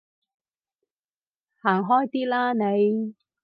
[1.61, 3.13] 行開啲啦你